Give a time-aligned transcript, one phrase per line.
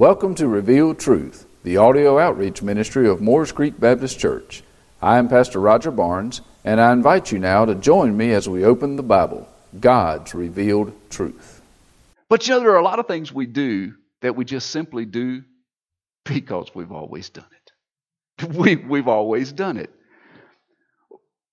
[0.00, 4.62] Welcome to Revealed Truth, the audio outreach ministry of Moores Creek Baptist Church.
[5.02, 8.64] I am Pastor Roger Barnes, and I invite you now to join me as we
[8.64, 9.46] open the Bible,
[9.78, 11.60] God's revealed truth.
[12.30, 13.92] But you know, there are a lot of things we do
[14.22, 15.42] that we just simply do
[16.24, 18.56] because we've always done it.
[18.56, 19.90] We, we've always done it.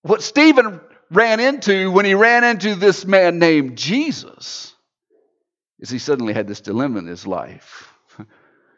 [0.03, 0.79] What Stephen
[1.11, 4.73] ran into when he ran into this man named Jesus
[5.79, 7.93] is he suddenly had this dilemma in his life.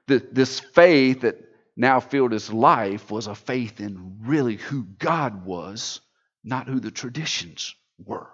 [0.09, 1.37] This faith that
[1.77, 6.01] now filled his life was a faith in really who God was,
[6.43, 8.27] not who the traditions were.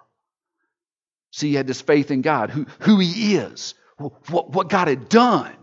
[1.30, 5.08] See, he had this faith in God, who, who he is, what, what God had
[5.08, 5.54] done.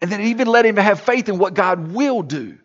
[0.00, 2.58] And then it even led him have faith in what God will do.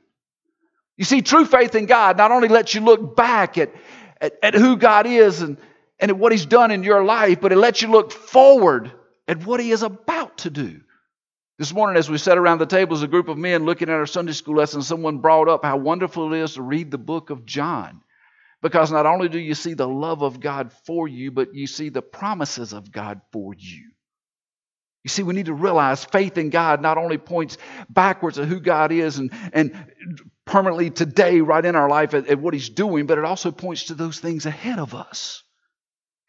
[0.98, 3.74] You see, true faith in God not only lets you look back at,
[4.20, 5.58] at, at who God is and,
[6.00, 8.92] and at what he's done in your life, but it lets you look forward
[9.26, 10.82] at what he is about to do.
[11.60, 13.96] This morning, as we sat around the table as a group of men looking at
[13.96, 17.32] our Sunday school lesson, someone brought up how wonderful it is to read the book
[17.32, 18.00] of John.
[18.62, 21.90] Because not only do you see the love of God for you, but you see
[21.90, 23.92] the promises of God for you.
[25.04, 27.58] You see, we need to realize faith in God not only points
[27.90, 29.76] backwards at who God is and, and
[30.46, 33.86] permanently today, right in our life, at, at what He's doing, but it also points
[33.86, 35.44] to those things ahead of us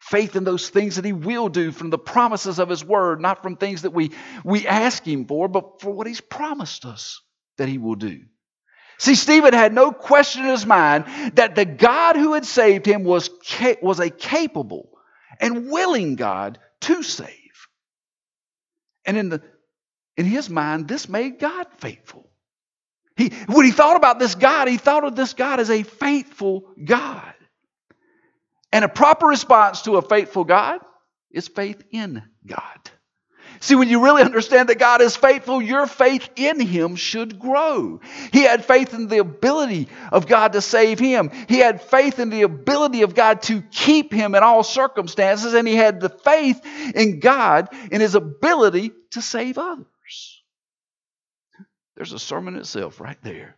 [0.01, 3.43] faith in those things that he will do from the promises of his word, not
[3.43, 4.11] from things that we,
[4.43, 7.21] we ask him for, but for what he's promised us
[7.57, 8.21] that he will do.
[8.97, 13.03] See, Stephen had no question in his mind that the God who had saved him
[13.03, 13.29] was,
[13.81, 14.89] was a capable
[15.39, 17.27] and willing God to save.
[19.05, 19.41] And in, the,
[20.17, 22.29] in his mind, this made God faithful.
[23.17, 26.65] He, when he thought about this God, he thought of this God as a faithful
[26.83, 27.33] God.
[28.71, 30.79] And a proper response to a faithful God
[31.31, 32.91] is faith in God.
[33.61, 38.01] See, when you really understand that God is faithful, your faith in Him should grow.
[38.33, 41.29] He had faith in the ability of God to save him.
[41.47, 45.67] He had faith in the ability of God to keep him in all circumstances, and
[45.67, 46.59] he had the faith
[46.95, 50.41] in God in His ability to save others.
[51.95, 53.57] There's a sermon itself right there.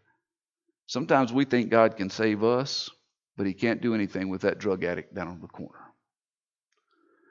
[0.85, 2.90] Sometimes we think God can save us,
[3.38, 5.79] but he can't do anything with that drug addict down on the corner.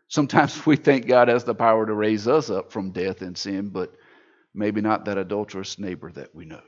[0.08, 3.70] Sometimes we think God has the power to raise us up from death and sin,
[3.70, 3.92] but
[4.54, 6.62] maybe not that adulterous neighbor that we know.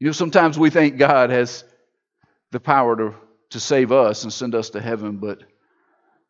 [0.00, 1.64] You know, sometimes we think God has
[2.50, 3.14] the power to,
[3.50, 5.42] to save us and send us to heaven, but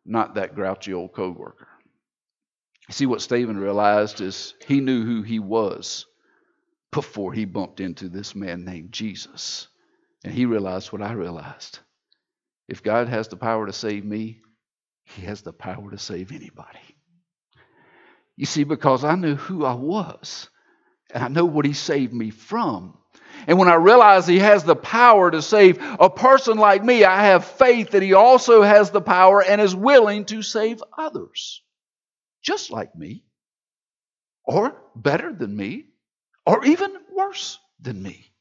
[0.04, 1.68] not that grouchy old coworker.
[2.90, 6.06] See, what Stephen realized is he knew who he was
[6.92, 9.68] before he bumped into this man named Jesus.
[10.24, 11.78] And he realized what I realized.
[12.66, 14.40] If God has the power to save me,
[15.04, 16.78] he has the power to save anybody.
[18.36, 20.48] You see, because I knew who I was,
[21.12, 22.96] and I know what he saved me from.
[23.46, 27.24] And when I realize he has the power to save a person like me, I
[27.26, 31.62] have faith that he also has the power and is willing to save others,
[32.42, 33.24] just like me,
[34.44, 35.84] or better than me,
[36.46, 38.33] or even worse than me.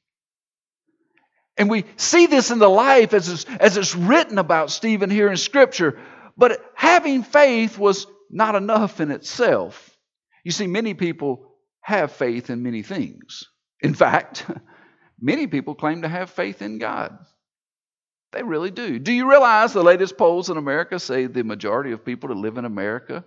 [1.58, 5.30] And we see this in the life as it's, as it's written about Stephen here
[5.30, 6.00] in Scripture.
[6.36, 9.96] But having faith was not enough in itself.
[10.44, 13.46] You see, many people have faith in many things.
[13.82, 14.46] In fact,
[15.22, 17.18] many people claim to have faith in God.
[18.32, 18.98] They really do.
[18.98, 22.58] Do you realize the latest polls in America say the majority of people that live
[22.58, 23.24] in America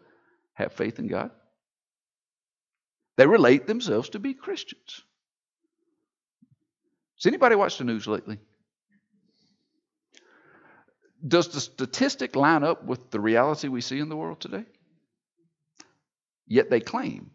[0.54, 1.31] have faith in God?
[3.16, 5.03] They relate themselves to be Christians.
[7.16, 8.38] Has anybody watched the news lately?
[11.27, 14.65] Does the statistic line up with the reality we see in the world today?
[16.47, 17.31] Yet they claim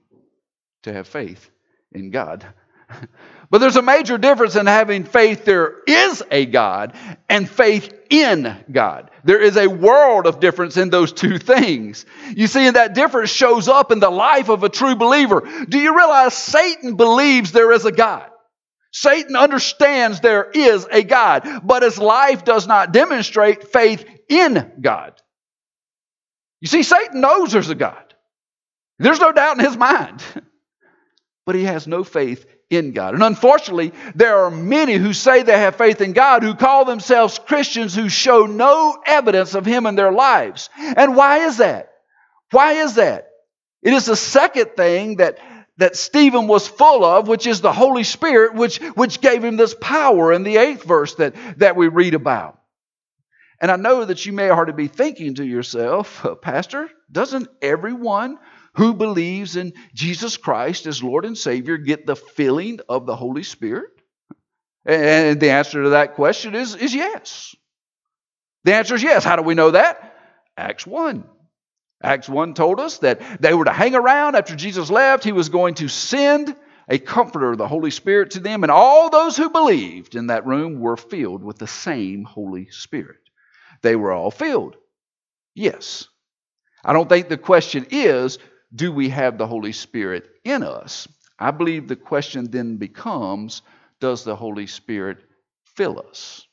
[0.84, 1.50] to have faith
[1.92, 2.46] in God.
[3.50, 6.96] But there's a major difference in having faith there is a God
[7.28, 9.12] and faith in God.
[9.26, 12.06] There is a world of difference in those two things.
[12.34, 15.42] You see, and that difference shows up in the life of a true believer.
[15.68, 18.31] Do you realize Satan believes there is a God?
[18.92, 25.14] Satan understands there is a God, but his life does not demonstrate faith in God.
[26.60, 28.14] You see, Satan knows there's a God.
[29.00, 30.24] There's no doubt in his mind,
[31.46, 33.14] but he has no faith in God.
[33.14, 37.38] And unfortunately, there are many who say they have faith in God who call themselves
[37.38, 40.70] Christians who show no evidence of Him in their lives.
[40.78, 41.92] And why is that?
[42.52, 43.28] Why is that?
[43.84, 45.38] It is the second thing that
[45.82, 49.74] that Stephen was full of, which is the Holy Spirit, which, which gave him this
[49.74, 52.60] power in the eighth verse that, that we read about.
[53.60, 58.38] And I know that you may already be thinking to yourself, Pastor, doesn't everyone
[58.76, 63.44] who believes in Jesus Christ as Lord and Savior get the filling of the Holy
[63.44, 63.90] Spirit?
[64.86, 67.56] And the answer to that question is, is yes.
[68.66, 69.24] The answer is yes.
[69.24, 70.16] How do we know that?
[70.56, 71.24] Acts 1.
[72.04, 75.24] Acts 1 told us that they were to hang around after Jesus left.
[75.24, 76.56] He was going to send
[76.90, 80.80] a comforter, the Holy Spirit, to them, and all those who believed in that room
[80.80, 83.20] were filled with the same Holy Spirit.
[83.82, 84.76] They were all filled.
[85.54, 86.08] Yes.
[86.84, 88.40] I don't think the question is,
[88.74, 91.08] do we have the Holy Spirit in us?
[91.38, 93.62] I believe the question then becomes,
[94.00, 95.20] does the Holy Spirit
[95.76, 96.46] fill us?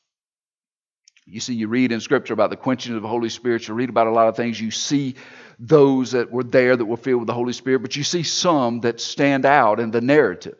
[1.31, 3.67] You see, you read in Scripture about the quenching of the Holy Spirit.
[3.67, 4.59] You read about a lot of things.
[4.59, 5.15] You see
[5.59, 8.79] those that were there that were filled with the Holy Spirit, but you see some
[8.81, 10.57] that stand out in the narrative.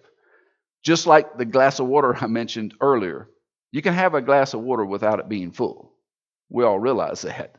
[0.84, 3.30] Just like the glass of water I mentioned earlier.
[3.72, 5.94] You can have a glass of water without it being full.
[6.50, 7.56] We all realize that.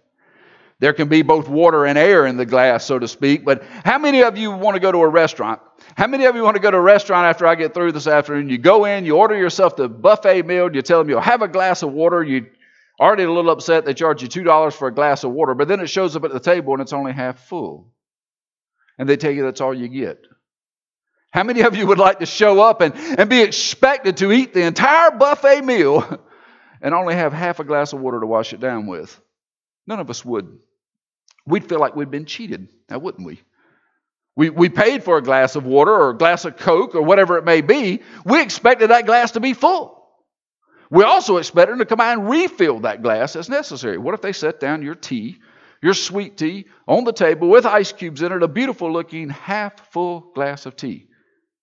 [0.78, 3.44] There can be both water and air in the glass, so to speak.
[3.44, 5.60] But how many of you want to go to a restaurant?
[5.94, 8.06] How many of you want to go to a restaurant after I get through this
[8.06, 8.48] afternoon?
[8.48, 11.48] You go in, you order yourself the buffet meal, you tell them you'll have a
[11.48, 12.46] glass of water, you
[13.00, 15.80] already a little upset they charge you $2 for a glass of water, but then
[15.80, 17.92] it shows up at the table and it's only half full.
[18.98, 20.26] And they tell you that's all you get.
[21.30, 24.52] How many of you would like to show up and, and be expected to eat
[24.52, 26.20] the entire buffet meal
[26.82, 29.18] and only have half a glass of water to wash it down with?
[29.86, 30.58] None of us would
[31.46, 33.40] we'd feel like we'd been cheated, now wouldn't we?
[34.36, 37.36] We, we paid for a glass of water or a glass of Coke or whatever
[37.36, 38.00] it may be.
[38.24, 39.99] We expected that glass to be full.
[40.90, 43.96] We also expect them to come out and refill that glass as necessary.
[43.96, 45.38] What if they set down your tea,
[45.80, 49.92] your sweet tea, on the table with ice cubes in it, a beautiful looking half
[49.92, 51.06] full glass of tea,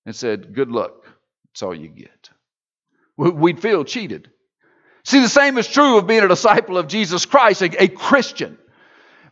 [0.06, 1.06] and said, Good luck.
[1.48, 2.30] That's all you get.
[3.18, 4.30] We'd feel cheated.
[5.04, 8.58] See, the same is true of being a disciple of Jesus Christ, a Christian.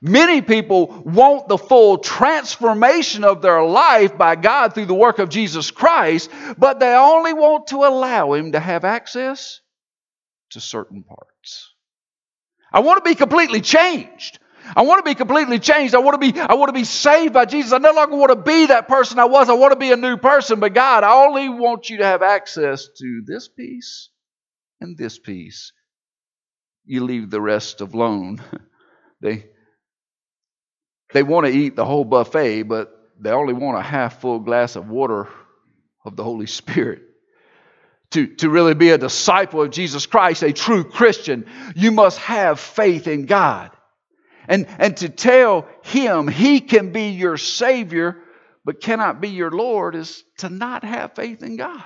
[0.01, 5.29] Many people want the full transformation of their life by God through the work of
[5.29, 9.61] Jesus Christ, but they only want to allow Him to have access
[10.55, 11.73] to certain parts.
[12.73, 14.39] I want to be completely changed.
[14.75, 15.93] I want to be completely changed.
[15.93, 17.71] I want to be, I want to be saved by Jesus.
[17.71, 19.49] I no longer want to be that person I was.
[19.49, 20.59] I want to be a new person.
[20.59, 24.09] But God, I only want you to have access to this piece
[24.81, 25.71] and this piece.
[26.85, 28.41] You leave the rest alone.
[29.21, 29.45] they
[31.13, 34.75] they want to eat the whole buffet, but they only want a half full glass
[34.75, 35.27] of water
[36.03, 37.03] of the Holy Spirit.
[38.15, 41.45] To, to really be a disciple of Jesus Christ, a true Christian,
[41.75, 43.71] you must have faith in God.
[44.47, 48.15] And, and to tell Him He can be your Savior,
[48.63, 51.83] but cannot be your Lord, is to not have faith in God.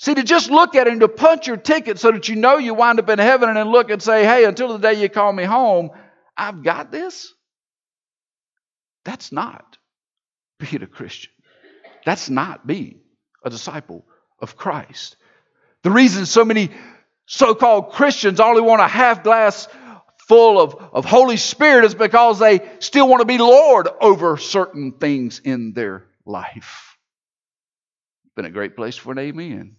[0.00, 2.74] See, to just look at Him, to punch your ticket so that you know you
[2.74, 5.32] wind up in heaven and then look and say, hey, until the day you call
[5.32, 5.90] me home,
[6.36, 7.32] I've got this.
[9.04, 9.78] That's not
[10.58, 11.30] being a Christian.
[12.04, 13.02] That's not being
[13.44, 14.04] a disciple
[14.44, 15.16] of Christ.
[15.82, 16.70] The reason so many
[17.26, 19.66] so called Christians only want a half glass
[20.28, 24.92] full of, of Holy Spirit is because they still want to be Lord over certain
[24.92, 26.96] things in their life.
[28.36, 29.76] Been a great place for an amen.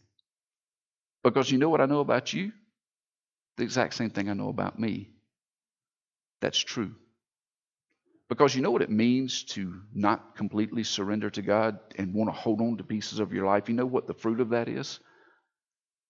[1.23, 2.51] Because you know what I know about you?
[3.57, 5.09] The exact same thing I know about me.
[6.41, 6.91] That's true.
[8.27, 12.33] Because you know what it means to not completely surrender to God and want to
[12.33, 13.69] hold on to pieces of your life?
[13.69, 14.99] You know what the fruit of that is?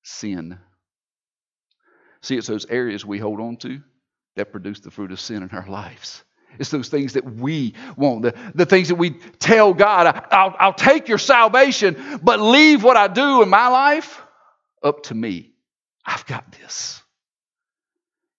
[0.03, 0.57] Sin.
[2.21, 3.81] See, it's those areas we hold on to
[4.35, 6.23] that produce the fruit of sin in our lives.
[6.57, 10.73] It's those things that we want, the, the things that we tell God, I'll, I'll
[10.73, 14.21] take your salvation, but leave what I do in my life
[14.81, 15.51] up to me.
[16.05, 17.01] I've got this.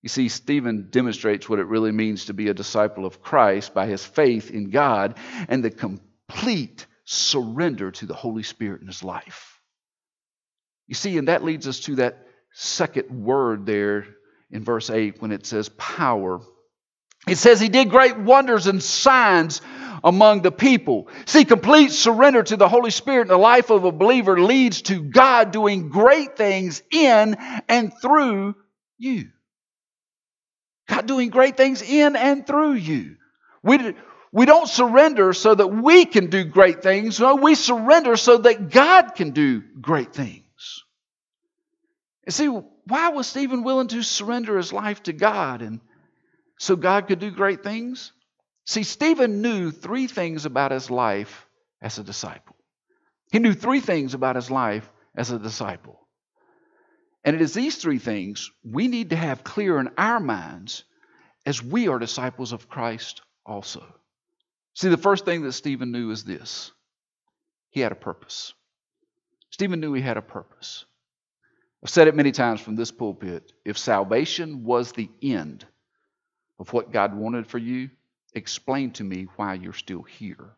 [0.06, 3.86] You see, Stephen demonstrates what it really means to be a disciple of Christ by
[3.88, 5.16] his faith in God
[5.48, 9.60] and the complete surrender to the Holy Spirit in his life.
[10.86, 14.06] You see, and that leads us to that second word there
[14.52, 16.40] in verse 8 when it says power.
[17.26, 19.60] It says he did great wonders and signs
[20.04, 21.08] among the people.
[21.24, 25.02] See, complete surrender to the Holy Spirit in the life of a believer leads to
[25.02, 27.36] God doing great things in
[27.68, 28.54] and through
[28.98, 29.30] you.
[30.88, 33.16] God doing great things in and through you.
[33.62, 33.94] We,
[34.32, 37.18] we don't surrender so that we can do great things.
[37.18, 40.84] No, we surrender so that God can do great things.
[42.24, 45.80] And see, why was Stephen willing to surrender his life to God and
[46.58, 48.12] so God could do great things?
[48.64, 51.46] See, Stephen knew three things about his life
[51.80, 52.56] as a disciple.
[53.30, 56.05] He knew three things about his life as a disciple.
[57.26, 60.84] And it is these three things we need to have clear in our minds
[61.44, 63.84] as we are disciples of Christ also.
[64.74, 66.70] See, the first thing that Stephen knew is this
[67.70, 68.54] he had a purpose.
[69.50, 70.84] Stephen knew he had a purpose.
[71.82, 73.52] I've said it many times from this pulpit.
[73.64, 75.66] If salvation was the end
[76.60, 77.90] of what God wanted for you,
[78.34, 80.50] explain to me why you're still here.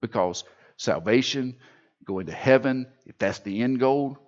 [0.00, 0.44] Because
[0.76, 1.56] salvation,
[2.04, 4.18] going to heaven, if that's the end goal,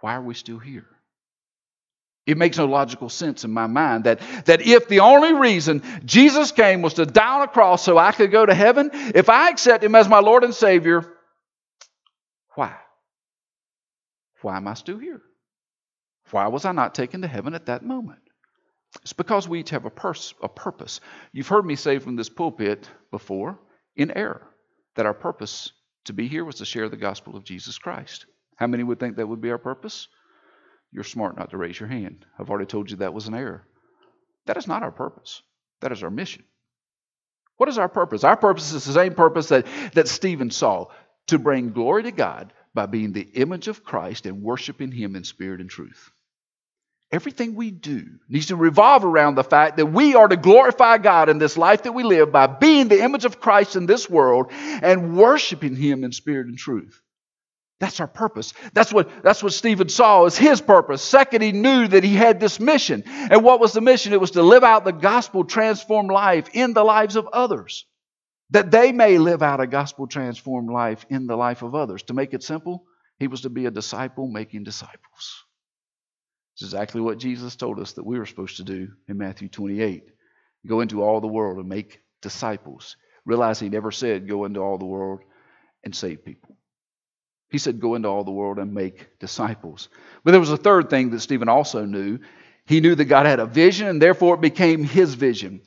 [0.00, 0.86] why are we still here?
[2.26, 6.52] It makes no logical sense in my mind that, that if the only reason Jesus
[6.52, 9.48] came was to die on a cross so I could go to heaven, if I
[9.48, 11.10] accept Him as my Lord and Savior,
[12.54, 12.76] why?
[14.42, 15.22] Why am I still here?
[16.30, 18.20] Why was I not taken to heaven at that moment?
[19.02, 21.00] It's because we each have a, pers- a purpose.
[21.32, 23.58] You've heard me say from this pulpit before,
[23.96, 24.46] in error,
[24.96, 25.72] that our purpose
[26.04, 28.26] to be here was to share the gospel of Jesus Christ.
[28.58, 30.08] How many would think that would be our purpose?
[30.92, 32.26] You're smart not to raise your hand.
[32.38, 33.64] I've already told you that was an error.
[34.46, 35.42] That is not our purpose,
[35.80, 36.42] that is our mission.
[37.56, 38.24] What is our purpose?
[38.24, 40.86] Our purpose is the same purpose that, that Stephen saw
[41.28, 45.24] to bring glory to God by being the image of Christ and worshiping Him in
[45.24, 46.10] spirit and truth.
[47.10, 51.28] Everything we do needs to revolve around the fact that we are to glorify God
[51.28, 54.48] in this life that we live by being the image of Christ in this world
[54.50, 57.00] and worshiping Him in spirit and truth.
[57.80, 58.54] That's our purpose.
[58.72, 61.00] That's what, that's what Stephen saw as his purpose.
[61.00, 63.04] Second, he knew that he had this mission.
[63.06, 64.12] And what was the mission?
[64.12, 67.86] It was to live out the gospel transformed life in the lives of others
[68.50, 72.02] that they may live out a gospel transformed life in the life of others.
[72.04, 72.84] To make it simple,
[73.18, 75.44] he was to be a disciple making disciples.
[76.54, 80.04] It's exactly what Jesus told us that we were supposed to do in Matthew 28
[80.66, 82.96] go into all the world and make disciples.
[83.24, 85.20] Realize he never said go into all the world
[85.84, 86.57] and save people.
[87.50, 89.88] He said go into all the world and make disciples.
[90.24, 92.18] But there was a third thing that Stephen also knew.
[92.66, 95.62] He knew that God had a vision, and therefore it became his vision.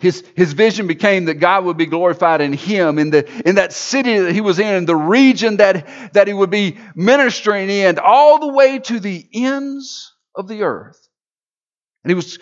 [0.00, 3.72] His, his vision became that God would be glorified in him, in, the, in that
[3.72, 7.98] city that he was in, in the region that, that he would be ministering in,
[8.00, 11.08] all the way to the ends of the earth.
[12.02, 12.40] And he was,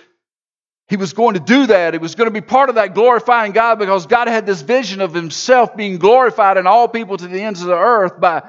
[0.89, 1.93] he was going to do that.
[1.93, 5.03] He was going to be part of that glorifying God because God had this vision
[5.03, 8.43] of himself being glorified in all people to the ends of the earth by,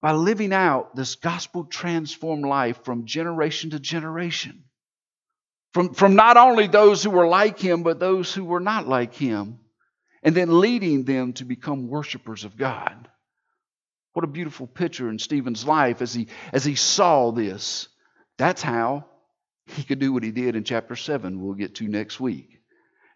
[0.00, 4.64] by living out this gospel transformed life from generation to generation.
[5.74, 9.14] From, from not only those who were like him, but those who were not like
[9.14, 9.58] him.
[10.22, 13.08] And then leading them to become worshipers of God.
[14.12, 17.88] What a beautiful picture in Stephen's life as he, as he saw this.
[18.36, 19.06] That's how
[19.66, 22.57] he could do what he did in chapter 7, we'll get to next week.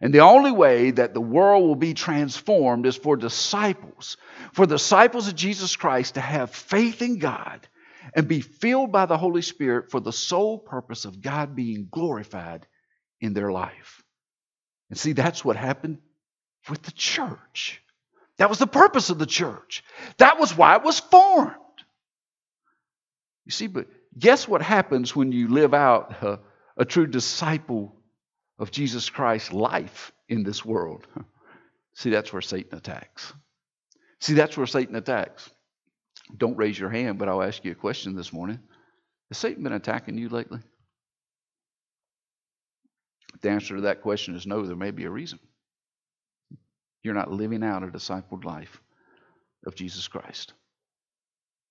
[0.03, 4.17] And the only way that the world will be transformed is for disciples,
[4.51, 7.65] for disciples of Jesus Christ to have faith in God
[8.13, 12.67] and be filled by the Holy Spirit for the sole purpose of God being glorified
[13.21, 14.03] in their life.
[14.89, 15.99] And see, that's what happened
[16.69, 17.81] with the church.
[18.39, 19.85] That was the purpose of the church.
[20.17, 21.55] That was why it was formed.
[23.45, 23.87] You see, but
[24.19, 26.39] guess what happens when you live out a,
[26.75, 27.95] a true disciple
[28.59, 31.07] of Jesus Christ's life in this world?
[31.95, 33.33] See, that's where Satan attacks.
[34.19, 35.49] See, that's where Satan attacks.
[36.37, 38.59] Don't raise your hand, but I'll ask you a question this morning.
[39.29, 40.59] Has Satan been attacking you lately?
[43.41, 45.39] The answer to that question is no, there may be a reason.
[47.03, 48.81] You're not living out a discipled life
[49.65, 50.53] of Jesus Christ.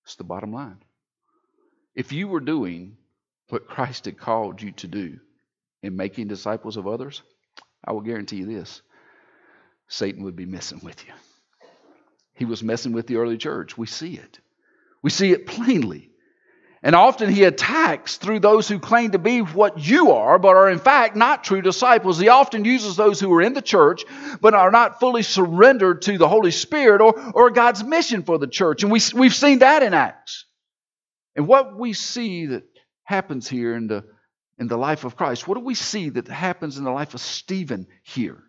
[0.05, 0.77] It's the bottom line.
[1.95, 2.97] If you were doing
[3.49, 5.19] what Christ had called you to do
[5.83, 7.21] in making disciples of others,
[7.85, 8.81] I will guarantee you this
[9.89, 11.13] Satan would be messing with you.
[12.33, 13.77] He was messing with the early church.
[13.77, 14.39] We see it.
[15.03, 16.09] We see it plainly.
[16.81, 20.69] And often he attacks through those who claim to be what you are, but are
[20.69, 22.19] in fact not true disciples.
[22.19, 24.03] He often uses those who are in the church,
[24.41, 28.47] but are not fully surrendered to the Holy Spirit or, or God's mission for the
[28.47, 28.83] church.
[28.83, 30.45] And we, we've seen that in Acts.
[31.35, 32.63] And what we see that
[33.05, 34.03] happens here in the,
[34.57, 37.21] in the life of Christ, what do we see that happens in the life of
[37.21, 38.43] Stephen here?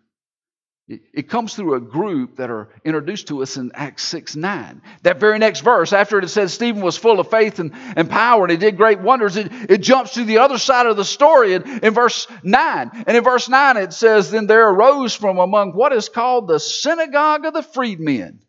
[0.87, 4.83] It comes through a group that are introduced to us in Acts 6 9.
[5.01, 8.43] That very next verse, after it says Stephen was full of faith and, and power
[8.43, 11.53] and he did great wonders, it, it jumps to the other side of the story
[11.53, 12.91] in, in verse 9.
[13.07, 16.59] And in verse 9 it says, Then there arose from among what is called the
[16.59, 18.41] synagogue of the freedmen.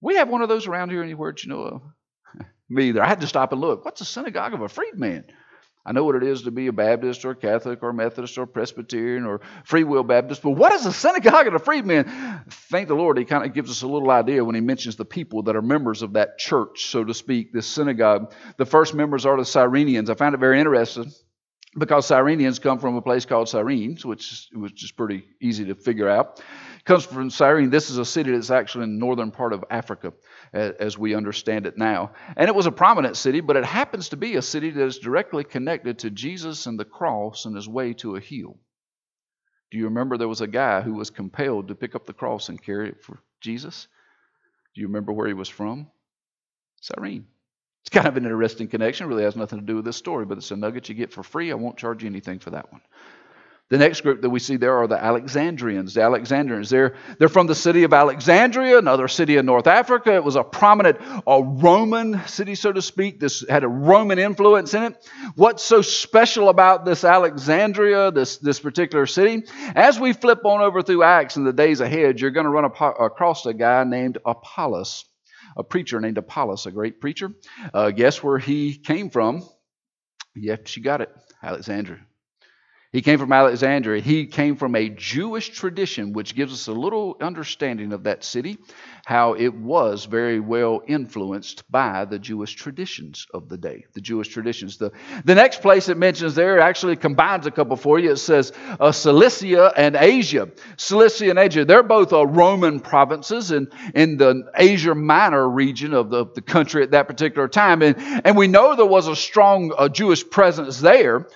[0.00, 1.82] We have one of those around here anywhere that you know of?
[2.70, 3.02] Me either.
[3.02, 3.84] I had to stop and look.
[3.84, 5.26] What's a synagogue of a freedman?
[5.86, 8.36] I know what it is to be a Baptist or a Catholic or a Methodist
[8.38, 12.42] or a Presbyterian or Free Will Baptist, but what is a synagogue of the freedmen?
[12.50, 15.04] Thank the Lord, He kind of gives us a little idea when He mentions the
[15.04, 18.34] people that are members of that church, so to speak, this synagogue.
[18.56, 20.10] The first members are the Cyrenians.
[20.10, 21.12] I found it very interesting
[21.78, 26.08] because Cyrenians come from a place called Cyrene, which was just pretty easy to figure
[26.08, 26.42] out
[26.86, 27.68] comes from Cyrene.
[27.68, 30.12] This is a city that's actually in the northern part of Africa,
[30.52, 32.12] as we understand it now.
[32.36, 34.98] And it was a prominent city, but it happens to be a city that is
[34.98, 38.58] directly connected to Jesus and the cross and his way to a hill.
[39.70, 42.48] Do you remember there was a guy who was compelled to pick up the cross
[42.48, 43.88] and carry it for Jesus?
[44.74, 45.88] Do you remember where he was from?
[46.80, 47.26] Cyrene.
[47.82, 49.06] It's kind of an interesting connection.
[49.06, 51.12] It really has nothing to do with this story, but it's a nugget you get
[51.12, 51.50] for free.
[51.50, 52.80] I won't charge you anything for that one.
[53.68, 55.94] The next group that we see there are the Alexandrians.
[55.94, 60.14] The Alexandrians, they're, they're from the city of Alexandria, another city in North Africa.
[60.14, 63.18] It was a prominent a Roman city, so to speak.
[63.18, 65.10] This had a Roman influence in it.
[65.34, 69.42] What's so special about this Alexandria, this, this particular city?
[69.74, 72.66] As we flip on over through Acts in the days ahead, you're going to run
[72.66, 75.04] across a guy named Apollos,
[75.56, 77.32] a preacher named Apollos, a great preacher.
[77.74, 79.42] Uh, guess where he came from?
[80.36, 81.10] Yep, you got it,
[81.42, 82.05] Alexandria.
[82.92, 84.00] He came from Alexandria.
[84.00, 88.58] He came from a Jewish tradition, which gives us a little understanding of that city,
[89.04, 93.84] how it was very well influenced by the Jewish traditions of the day.
[93.92, 94.78] The Jewish traditions.
[94.78, 94.92] The,
[95.24, 98.12] the next place it mentions there actually combines a couple for you.
[98.12, 100.48] It says uh, Cilicia and Asia.
[100.76, 106.10] Cilicia and Asia, they're both uh, Roman provinces in, in the Asia Minor region of
[106.10, 107.82] the, the country at that particular time.
[107.82, 111.26] And, and we know there was a strong uh, Jewish presence there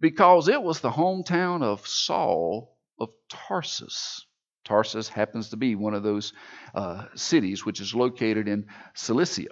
[0.00, 4.26] because it was the hometown of Saul of Tarsus.
[4.64, 6.32] Tarsus happens to be one of those
[6.74, 9.50] uh, cities which is located in Cilicia.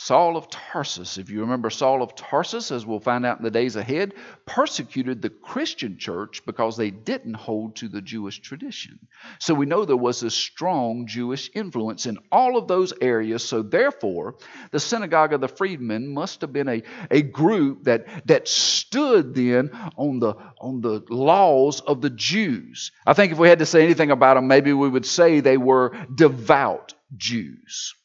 [0.00, 3.50] Saul of Tarsus, if you remember, Saul of Tarsus, as we'll find out in the
[3.50, 4.14] days ahead,
[4.46, 9.00] persecuted the Christian church because they didn't hold to the Jewish tradition.
[9.40, 13.42] So we know there was a strong Jewish influence in all of those areas.
[13.44, 14.36] So therefore,
[14.70, 19.72] the synagogue of the freedmen must have been a, a group that, that stood then
[19.96, 22.92] on the, on the laws of the Jews.
[23.04, 25.56] I think if we had to say anything about them, maybe we would say they
[25.56, 27.96] were devout Jews.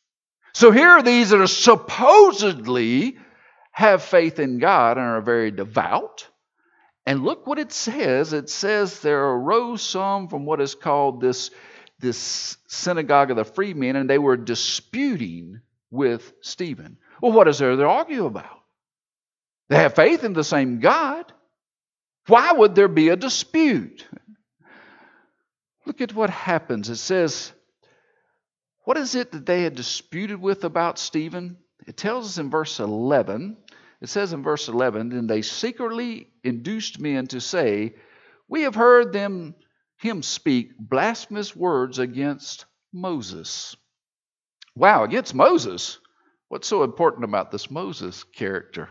[0.53, 3.17] So here are these that are supposedly
[3.71, 6.27] have faith in God and are very devout.
[7.05, 8.33] And look what it says.
[8.33, 11.49] It says there arose some from what is called this,
[11.99, 16.97] this synagogue of the freemen, and they were disputing with Stephen.
[17.21, 18.59] Well, what is there to argue about?
[19.69, 21.31] They have faith in the same God.
[22.27, 24.07] Why would there be a dispute?
[25.85, 26.89] Look at what happens.
[26.89, 27.51] It says,
[28.83, 31.57] what is it that they had disputed with about Stephen?
[31.87, 33.57] It tells us in verse 11.
[34.01, 37.95] It says in verse 11, Then they secretly induced men to say,
[38.47, 39.55] We have heard them
[39.97, 43.75] him speak blasphemous words against Moses.
[44.75, 45.99] Wow, against Moses?
[46.49, 48.89] What's so important about this Moses character?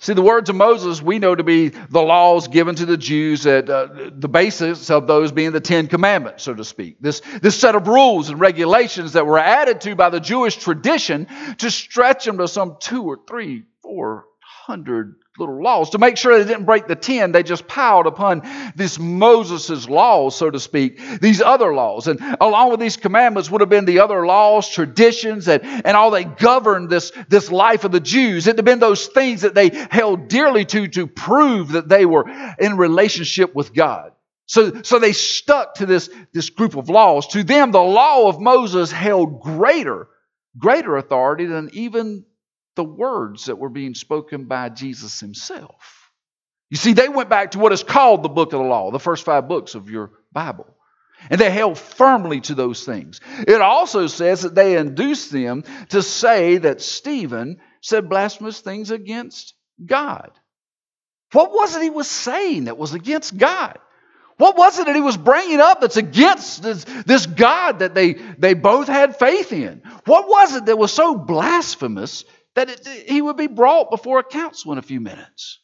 [0.00, 3.46] See, the words of Moses we know to be the laws given to the Jews,
[3.46, 6.98] at uh, the basis of those being the Ten Commandments, so to speak.
[7.00, 11.26] This, this set of rules and regulations that were added to by the Jewish tradition
[11.58, 15.90] to stretch them to some two or three, four hundred little laws.
[15.90, 18.42] To make sure they didn't break the ten, they just piled upon
[18.76, 22.06] this Moses' laws, so to speak, these other laws.
[22.06, 26.10] And along with these commandments would have been the other laws, traditions, and, and all
[26.10, 28.46] they governed this, this life of the Jews.
[28.46, 32.28] It had been those things that they held dearly to to prove that they were
[32.58, 34.12] in relationship with God.
[34.46, 37.26] So, so they stuck to this, this group of laws.
[37.28, 40.08] To them, the law of Moses held greater,
[40.56, 42.24] greater authority than even
[42.78, 46.12] the words that were being spoken by Jesus himself.
[46.70, 49.00] You see, they went back to what is called the book of the law, the
[49.00, 50.66] first five books of your Bible.
[51.28, 53.20] And they held firmly to those things.
[53.48, 59.54] It also says that they induced them to say that Stephen said blasphemous things against
[59.84, 60.30] God.
[61.32, 63.76] What was it he was saying that was against God?
[64.36, 68.12] What was it that he was bringing up that's against this, this God that they,
[68.12, 69.82] they both had faith in?
[70.04, 72.24] What was it that was so blasphemous
[72.58, 75.60] that it, he would be brought before a council in a few minutes.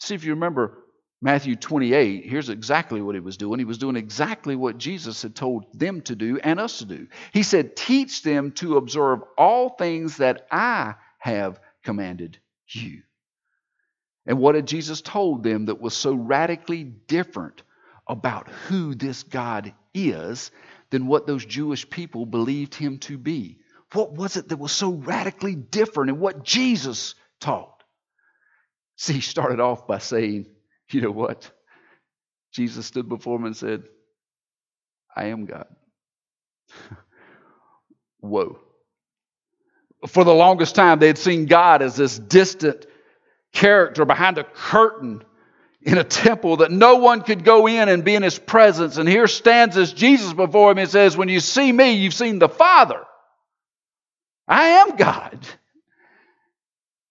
[0.00, 0.78] See if you remember
[1.22, 3.60] Matthew 28, here's exactly what he was doing.
[3.60, 7.06] He was doing exactly what Jesus had told them to do and us to do.
[7.32, 13.02] He said, Teach them to observe all things that I have commanded you.
[14.26, 17.62] And what had Jesus told them that was so radically different
[18.08, 20.50] about who this God is
[20.90, 23.59] than what those Jewish people believed him to be?
[23.92, 27.82] What was it that was so radically different in what Jesus taught?
[28.96, 30.46] See, he started off by saying,
[30.90, 31.50] You know what?
[32.52, 33.84] Jesus stood before him and said,
[35.16, 35.66] I am God.
[38.20, 38.58] Whoa.
[40.06, 42.86] For the longest time, they had seen God as this distant
[43.52, 45.22] character behind a curtain
[45.82, 48.98] in a temple that no one could go in and be in his presence.
[48.98, 52.38] And here stands this Jesus before him and says, When you see me, you've seen
[52.38, 53.02] the Father.
[54.50, 55.46] I am God.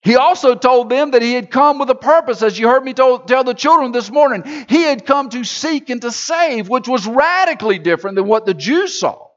[0.02, 2.94] He also told them that he had come with a purpose, as you heard me
[2.94, 4.44] tell, tell the children this morning.
[4.68, 8.54] He had come to seek and to save, which was radically different than what the
[8.54, 9.28] Jews saw.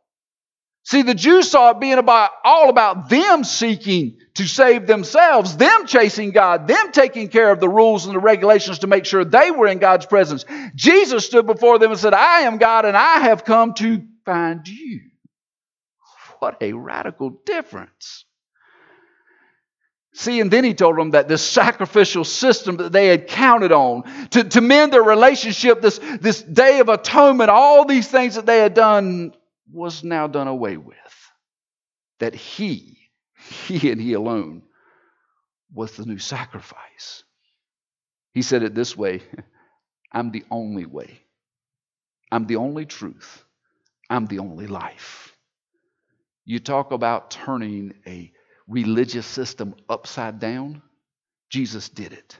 [0.84, 5.86] See, the Jews saw it being about all about them seeking to save themselves, them
[5.86, 9.52] chasing God, them taking care of the rules and the regulations to make sure they
[9.52, 10.44] were in God's presence.
[10.74, 14.66] Jesus stood before them and said, I am God and I have come to find
[14.66, 15.11] you.
[16.42, 18.24] What a radical difference.
[20.12, 24.02] See, and then he told them that this sacrificial system that they had counted on
[24.30, 28.58] to, to mend their relationship, this, this day of atonement, all these things that they
[28.58, 29.34] had done
[29.72, 30.96] was now done away with.
[32.18, 32.98] That he,
[33.36, 34.62] he and he alone,
[35.72, 37.22] was the new sacrifice.
[38.34, 39.22] He said it this way
[40.12, 41.20] I'm the only way,
[42.32, 43.44] I'm the only truth,
[44.10, 45.31] I'm the only life.
[46.44, 48.32] You talk about turning a
[48.66, 50.82] religious system upside down.
[51.50, 52.38] Jesus did it.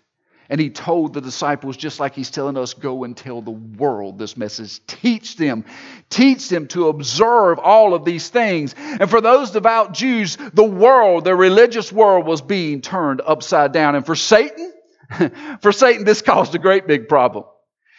[0.49, 4.19] And he told the disciples, just like he's telling us, go and tell the world
[4.19, 4.85] this message.
[4.87, 5.65] Teach them,
[6.11, 8.75] teach them to observe all of these things.
[8.77, 13.95] And for those devout Jews, the world, the religious world, was being turned upside down.
[13.95, 14.73] And for Satan,
[15.63, 17.45] for Satan, this caused a great big problem.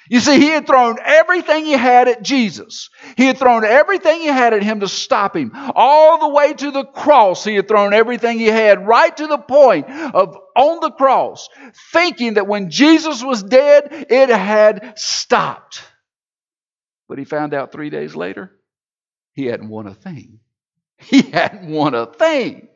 [0.10, 2.90] You see, he had thrown everything he had at Jesus.
[3.16, 5.52] He had thrown everything he had at him to stop him.
[5.76, 9.38] All the way to the cross, he had thrown everything he had right to the
[9.38, 11.50] point of on the cross,
[11.94, 15.82] thinking that when Jesus was dead, it had stopped.
[17.08, 18.52] But he found out three days later,
[19.34, 20.40] he hadn't won a thing.
[20.98, 22.70] He hadn't won a thing.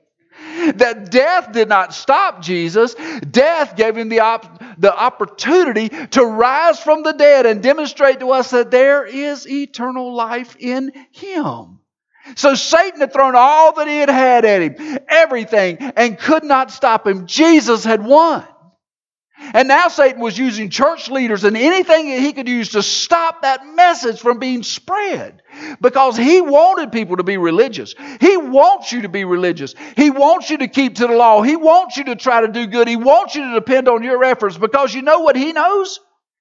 [0.76, 2.96] That death did not stop Jesus.
[3.30, 8.32] Death gave him the, op- the opportunity to rise from the dead and demonstrate to
[8.32, 11.80] us that there is eternal life in him.
[12.36, 16.72] So Satan had thrown all that he had had at him, everything, and could not
[16.72, 17.26] stop him.
[17.26, 18.46] Jesus had won.
[19.54, 23.42] And now Satan was using church leaders and anything that he could use to stop
[23.42, 25.42] that message from being spread
[25.82, 27.96] because he wanted people to be religious.
[28.20, 29.76] He wants you to be religious.
[29.96, 31.42] He wants you to keep to the law.
[31.42, 32.88] He wants you to try to do good.
[32.88, 36.00] He wants you to depend on your efforts because you know what he knows?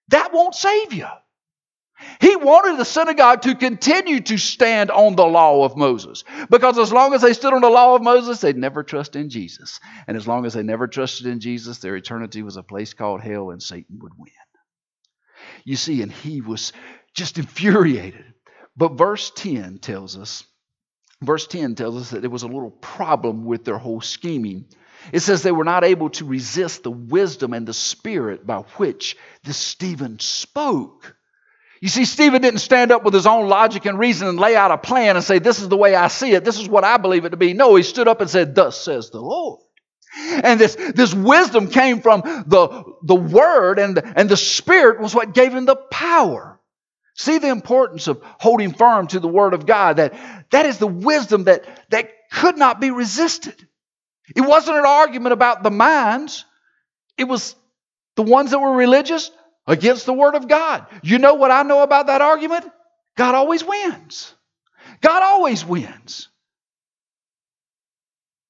[0.09, 1.09] That won't save you.
[2.21, 6.25] He wanted the synagogue to continue to stand on the law of Moses.
[6.51, 9.29] Because as long as they stood on the law of Moses, they'd never trust in
[9.29, 9.81] Jesus.
[10.07, 13.21] And as long as they never trusted in Jesus, their eternity was a place called
[13.21, 14.33] hell and Satan would win.
[15.65, 16.73] You see, and he was
[17.15, 18.25] just infuriated.
[18.77, 20.45] But verse 10 tells us,
[21.23, 24.67] verse 10 tells us that there was a little problem with their whole scheming.
[25.13, 29.17] It says they were not able to resist the wisdom and the spirit by which
[29.45, 31.17] this Stephen spoke.
[31.81, 34.71] You see, Stephen didn't stand up with his own logic and reason and lay out
[34.71, 36.45] a plan and say, This is the way I see it.
[36.45, 37.53] This is what I believe it to be.
[37.53, 39.61] No, he stood up and said, Thus says the Lord.
[40.19, 45.35] And this, this wisdom came from the, the word, and and the spirit was what
[45.35, 46.59] gave him the power.
[47.15, 49.97] See the importance of holding firm to the word of God.
[49.97, 50.15] That,
[50.51, 53.55] that is the wisdom that, that could not be resisted.
[54.35, 56.45] It wasn't an argument about the minds,
[57.17, 57.55] it was
[58.17, 59.31] the ones that were religious
[59.67, 60.87] against the Word of God.
[61.03, 62.65] You know what I know about that argument?
[63.17, 64.35] God always wins.
[65.01, 66.29] God always wins.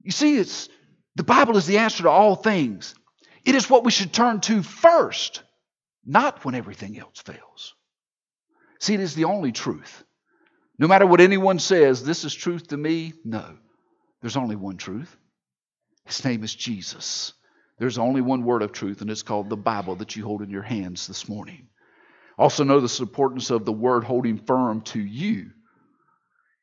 [0.03, 0.69] You see, it's
[1.17, 2.95] the Bible is the answer to all things.
[3.45, 5.43] It is what we should turn to first,
[6.05, 7.75] not when everything else fails.
[8.81, 10.05] See, it is the only truth.
[10.79, 13.57] No matter what anyone says, this is truth to me, no.
[14.21, 15.17] There's only one truth.
[16.05, 17.33] His name is Jesus.
[17.79, 20.51] There's only one word of truth, and it's called the Bible that you hold in
[20.51, 21.69] your hands this morning.
[22.39, 25.51] Also, know the importance of the word holding firm to you.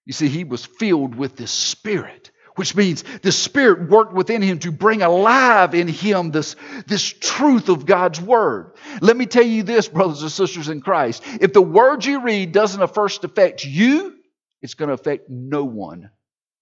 [0.06, 4.60] You see, he was filled with this spirit, which means the spirit worked within him
[4.60, 8.74] to bring alive in him this, this truth of God's word.
[9.02, 11.24] Let me tell you this, brothers and sisters in Christ.
[11.42, 14.16] If the word you read doesn't first affect you,
[14.62, 16.10] it's going to affect no one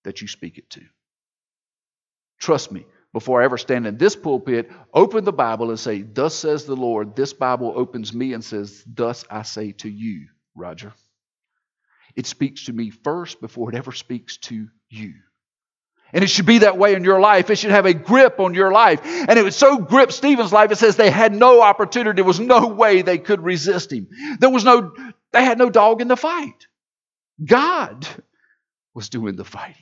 [0.03, 0.81] that you speak it to.
[2.39, 6.33] Trust me, before I ever stand in this pulpit, open the Bible and say, Thus
[6.33, 7.15] says the Lord.
[7.15, 10.93] This Bible opens me and says, Thus I say to you, Roger.
[12.15, 15.13] It speaks to me first before it ever speaks to you.
[16.13, 17.49] And it should be that way in your life.
[17.49, 18.99] It should have a grip on your life.
[19.03, 22.17] And it would so grip Stephen's life, it says they had no opportunity.
[22.17, 24.09] There was no way they could resist him.
[24.39, 24.93] There was no,
[25.31, 26.67] they had no dog in the fight.
[27.43, 28.05] God
[28.93, 29.75] was doing the fighting.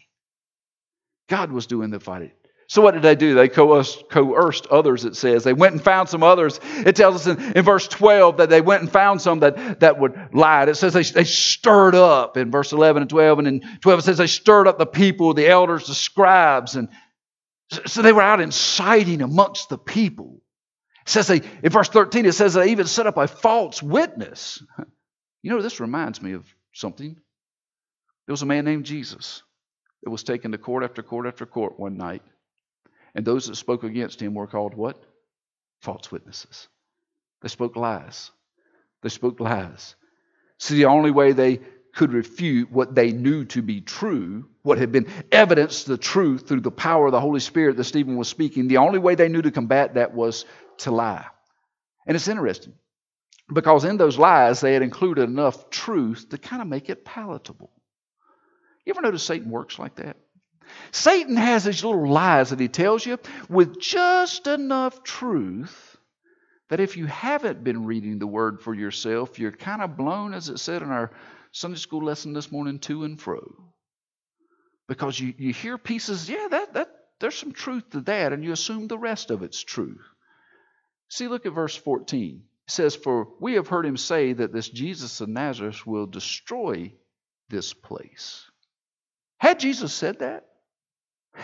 [1.27, 2.31] God was doing the fighting.
[2.69, 3.33] So what did they do?
[3.33, 5.43] They coerced, others, it says.
[5.43, 6.59] They went and found some others.
[6.63, 9.99] It tells us in, in, verse 12 that they went and found some that, that
[9.99, 10.65] would lie.
[10.65, 13.39] It says they, they stirred up in verse 11 and 12.
[13.39, 16.75] And in 12 it says they stirred up the people, the elders, the scribes.
[16.75, 16.89] And
[17.87, 20.39] so they were out inciting amongst the people.
[21.07, 24.63] It says they, in verse 13, it says they even set up a false witness.
[25.41, 27.15] You know, this reminds me of something.
[28.25, 29.41] There was a man named Jesus
[30.03, 32.23] that was taken to court after court after court one night.
[33.15, 35.03] And those that spoke against him were called what?
[35.81, 36.67] False witnesses.
[37.41, 38.31] They spoke lies.
[39.01, 39.95] They spoke lies.
[40.57, 41.61] See, the only way they
[41.93, 46.61] could refute what they knew to be true, what had been evidenced the truth through
[46.61, 49.41] the power of the Holy Spirit that Stephen was speaking, the only way they knew
[49.41, 50.45] to combat that was
[50.79, 51.25] to lie.
[52.05, 52.73] And it's interesting
[53.53, 57.71] because in those lies they had included enough truth to kind of make it palatable.
[58.85, 60.17] You ever notice Satan works like that?
[60.91, 63.17] Satan has these little lies that he tells you
[63.49, 65.97] with just enough truth
[66.69, 70.49] that if you haven't been reading the word for yourself, you're kind of blown, as
[70.49, 71.11] it said in our
[71.51, 73.41] Sunday school lesson this morning, to and fro.
[74.87, 78.51] Because you, you hear pieces, yeah, that, that there's some truth to that, and you
[78.51, 79.97] assume the rest of it's true.
[81.09, 82.43] See, look at verse 14.
[82.67, 86.93] It says, For we have heard him say that this Jesus of Nazareth will destroy
[87.49, 88.45] this place.
[89.39, 90.45] Had Jesus said that?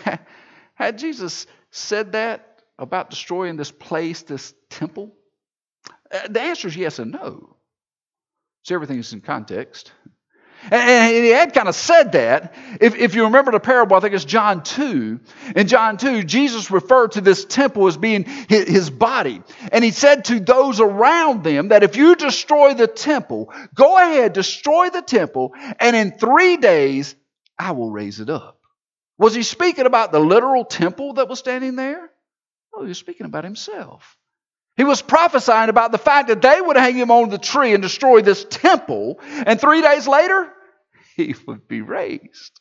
[0.74, 5.14] Had Jesus said that about destroying this place, this temple?
[6.12, 7.56] Uh, the answer is yes and no.
[8.62, 9.92] So everything is in context.
[10.70, 12.54] And he had kind of said that.
[12.80, 15.20] If, if you remember the parable, I think it's John 2.
[15.54, 19.42] In John 2, Jesus referred to this temple as being his body.
[19.70, 24.32] And he said to those around them that if you destroy the temple, go ahead,
[24.32, 27.14] destroy the temple, and in three days,
[27.58, 28.55] I will raise it up.
[29.18, 32.10] Was he speaking about the literal temple that was standing there?
[32.74, 34.16] No, he was speaking about himself.
[34.76, 37.82] He was prophesying about the fact that they would hang him on the tree and
[37.82, 40.52] destroy this temple, and three days later,
[41.16, 42.60] he would be raised.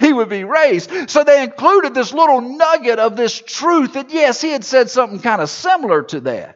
[0.00, 1.10] He would be raised.
[1.10, 5.18] So they included this little nugget of this truth that, yes, he had said something
[5.18, 6.55] kind of similar to that.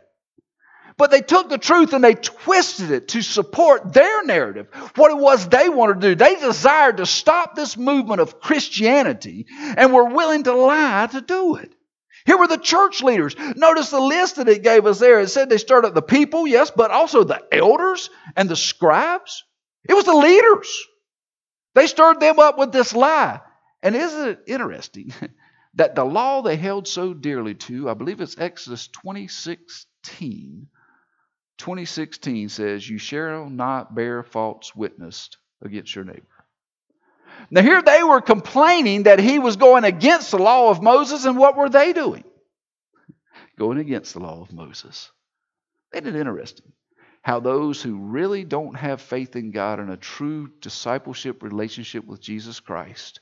[1.00, 5.16] But they took the truth and they twisted it to support their narrative, what it
[5.16, 6.14] was they wanted to do.
[6.14, 9.46] They desired to stop this movement of Christianity
[9.78, 11.74] and were willing to lie to do it.
[12.26, 13.34] Here were the church leaders.
[13.56, 15.20] Notice the list that it gave us there.
[15.20, 19.42] It said they stirred up the people, yes, but also the elders and the scribes.
[19.88, 20.70] It was the leaders.
[21.74, 23.40] They stirred them up with this lie.
[23.82, 25.14] And isn't it interesting
[25.76, 30.68] that the law they held so dearly to, I believe it's Exodus 2016,
[31.60, 35.30] 2016 says, You shall not bear false witness
[35.62, 36.26] against your neighbor.
[37.50, 41.38] Now, here they were complaining that he was going against the law of Moses, and
[41.38, 42.24] what were they doing?
[43.58, 45.10] Going against the law of Moses.
[45.94, 46.72] Isn't it interesting
[47.22, 52.20] how those who really don't have faith in God and a true discipleship relationship with
[52.20, 53.20] Jesus Christ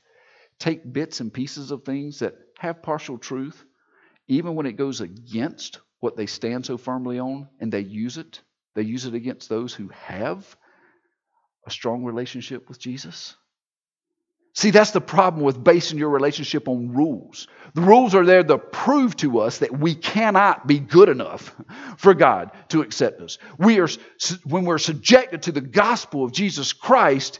[0.59, 3.63] take bits and pieces of things that have partial truth,
[4.27, 8.41] even when it goes against what they stand so firmly on and they use it.
[8.75, 10.55] They use it against those who have
[11.65, 13.35] a strong relationship with Jesus.
[14.55, 17.47] See, that's the problem with basing your relationship on rules.
[17.75, 21.55] The rules are there to prove to us that we cannot be good enough
[21.97, 23.37] for God to accept us.
[23.57, 23.87] We are,
[24.43, 27.39] when we're subjected to the gospel of Jesus Christ,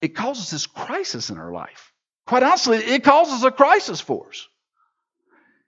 [0.00, 1.92] it causes this crisis in our life.
[2.26, 4.46] Quite honestly, it causes a crisis for us.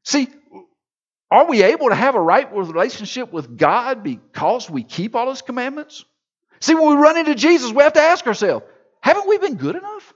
[0.05, 0.29] See,
[1.35, 5.42] are we able to have a right relationship with God because we keep all His
[5.42, 6.05] commandments?
[6.61, 8.64] See, when we run into Jesus, we have to ask ourselves
[9.01, 10.14] haven't we been good enough?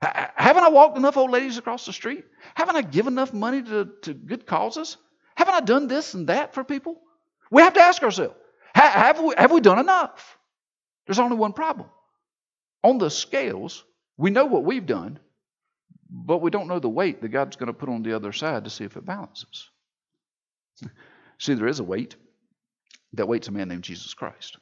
[0.00, 2.24] Haven't I walked enough old ladies across the street?
[2.54, 4.96] Haven't I given enough money to, to good causes?
[5.34, 7.00] Haven't I done this and that for people?
[7.50, 8.34] We have to ask ourselves
[8.74, 10.38] have we, have we done enough?
[11.06, 11.88] There's only one problem.
[12.82, 13.84] On the scales,
[14.16, 15.18] we know what we've done,
[16.08, 18.64] but we don't know the weight that God's going to put on the other side
[18.64, 19.68] to see if it balances.
[21.38, 22.16] See, there is a weight.
[23.14, 24.58] That weight's a man named Jesus Christ.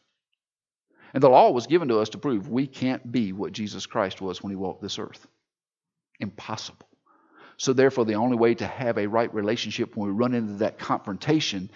[1.15, 4.21] And the law was given to us to prove we can't be what Jesus Christ
[4.21, 5.27] was when he walked this earth.
[6.21, 6.89] Impossible.
[7.59, 10.79] So, therefore, the only way to have a right relationship when we run into that
[10.79, 11.71] confrontation,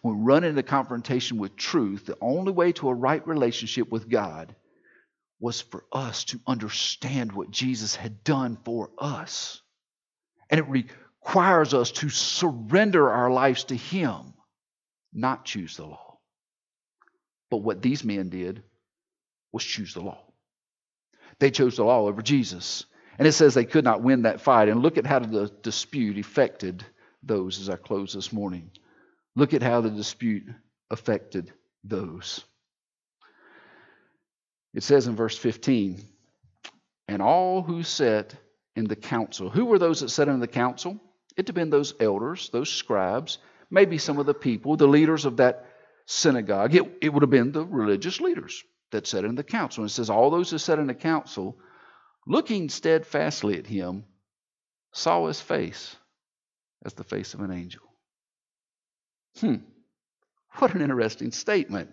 [0.00, 4.08] when we run into confrontation with truth, the only way to a right relationship with
[4.08, 4.54] God
[5.38, 9.60] was for us to understand what Jesus had done for us.
[10.48, 10.90] And it
[11.26, 14.34] requires us to surrender our lives to Him,
[15.12, 16.18] not choose the law.
[17.50, 18.62] But what these men did
[19.52, 20.22] was choose the law.
[21.40, 22.86] They chose the law over Jesus.
[23.18, 24.68] And it says they could not win that fight.
[24.68, 26.84] And look at how the dispute affected
[27.24, 28.70] those as I close this morning.
[29.34, 30.44] Look at how the dispute
[30.90, 32.44] affected those.
[34.74, 36.04] It says in verse 15,
[37.08, 38.34] and all who sat
[38.76, 39.50] in the council.
[39.50, 41.00] Who were those that sat in the council?
[41.36, 43.38] It had been those elders, those scribes,
[43.70, 45.66] maybe some of the people, the leaders of that
[46.06, 46.74] synagogue.
[46.74, 49.82] It, it would have been the religious leaders that sat in the council.
[49.82, 51.58] And it says, All those who sat in the council,
[52.26, 54.04] looking steadfastly at him,
[54.92, 55.94] saw his face
[56.84, 57.82] as the face of an angel.
[59.40, 59.56] Hmm.
[60.52, 61.90] What an interesting statement.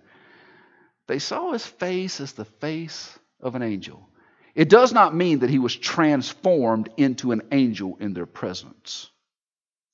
[1.07, 4.07] They saw his face as the face of an angel.
[4.55, 9.09] It does not mean that he was transformed into an angel in their presence.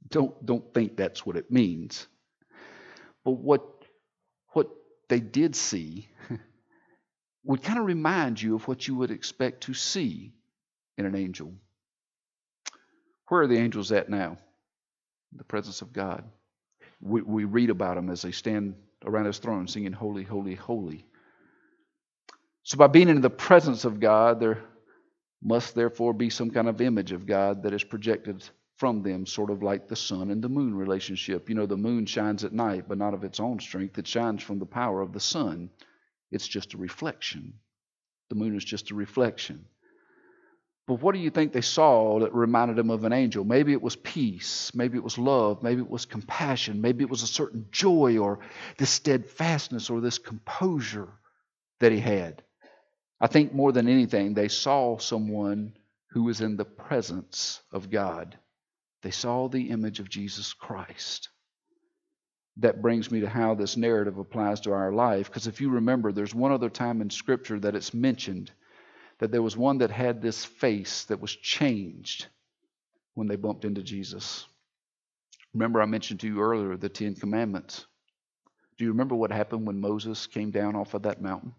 [0.08, 2.08] Don't, don't think that's what it means.
[3.24, 3.64] But what,
[4.54, 4.70] what
[5.08, 6.08] they did see
[7.44, 10.34] would kind of remind you of what you would expect to see
[10.98, 11.54] in an angel.
[13.28, 14.38] Where are the angels at now?
[15.32, 16.24] In the presence of God.
[17.02, 21.06] We, we read about them as they stand around his throne singing, Holy, Holy, Holy.
[22.64, 24.60] So, by being in the presence of God, there
[25.42, 28.44] must therefore be some kind of image of God that is projected
[28.80, 31.50] from them, sort of like the sun and the moon relationship.
[31.50, 33.98] You know, the moon shines at night, but not of its own strength.
[33.98, 35.70] It shines from the power of the sun.
[36.32, 37.56] It's just a reflection.
[38.30, 39.66] The moon is just a reflection.
[40.88, 43.44] But what do you think they saw that reminded them of an angel?
[43.44, 44.72] Maybe it was peace.
[44.74, 45.62] Maybe it was love.
[45.62, 46.80] Maybe it was compassion.
[46.82, 48.40] Maybe it was a certain joy or
[48.78, 51.10] this steadfastness or this composure
[51.80, 52.44] that he had.
[53.20, 55.74] I think more than anything, they saw someone
[56.12, 58.38] who was in the presence of God.
[59.02, 61.30] They saw the image of Jesus Christ.
[62.58, 65.28] That brings me to how this narrative applies to our life.
[65.28, 68.52] Because if you remember, there's one other time in Scripture that it's mentioned
[69.20, 72.28] that there was one that had this face that was changed
[73.14, 74.46] when they bumped into Jesus.
[75.54, 77.86] Remember, I mentioned to you earlier the Ten Commandments.
[78.78, 81.54] Do you remember what happened when Moses came down off of that mountain?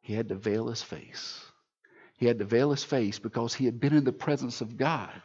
[0.00, 1.44] He had to veil his face.
[2.18, 5.22] He had to veil his face because he had been in the presence of God.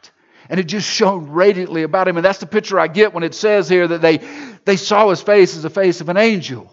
[0.48, 2.16] And it just shone radiantly about him.
[2.16, 4.18] And that's the picture I get when it says here that they,
[4.64, 6.70] they saw his face as the face of an angel.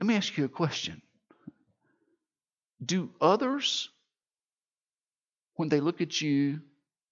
[0.00, 1.00] Let me ask you a question.
[2.84, 3.88] Do others,
[5.54, 6.60] when they look at you,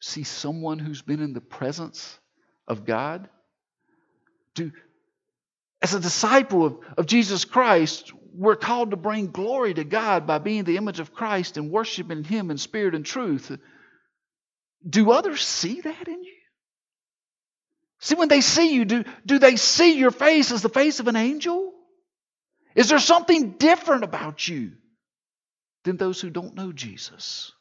[0.00, 2.18] see someone who's been in the presence
[2.68, 3.28] of God?
[4.54, 4.72] Do,
[5.82, 10.38] as a disciple of, of Jesus Christ, we're called to bring glory to God by
[10.38, 13.50] being the image of Christ and worshiping Him in spirit and truth.
[14.88, 16.32] Do others see that in you?
[18.00, 21.08] See, when they see you, do, do they see your face as the face of
[21.08, 21.72] an angel?
[22.74, 24.72] Is there something different about you
[25.84, 27.52] than those who don't know Jesus?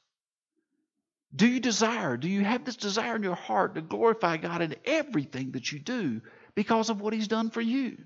[1.33, 4.75] Do you desire, do you have this desire in your heart to glorify God in
[4.85, 6.21] everything that you do
[6.55, 7.97] because of what He's done for you?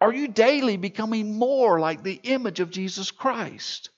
[0.00, 3.90] Are you daily becoming more like the image of Jesus Christ?